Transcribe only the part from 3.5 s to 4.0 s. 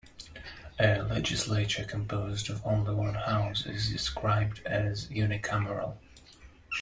is